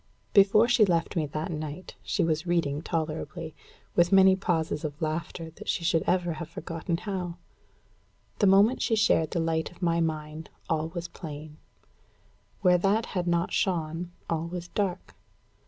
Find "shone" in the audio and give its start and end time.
13.53-14.11